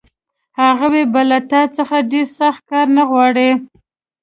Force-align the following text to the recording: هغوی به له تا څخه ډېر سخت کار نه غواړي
هغوی 0.59 1.03
به 1.13 1.21
له 1.29 1.39
تا 1.49 1.61
څخه 1.75 1.95
ډېر 2.11 2.27
سخت 2.39 2.61
کار 2.69 2.87
نه 2.97 3.03
غواړي 3.09 3.49